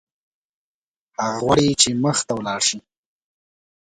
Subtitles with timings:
[1.19, 2.79] هغه غواړي چې مخته ولاړ شي.